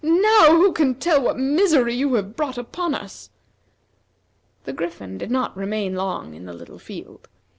[0.03, 3.29] Now who can tell what misery you have brought upon us."
[4.63, 7.27] The Griffin did not remain long in the little field.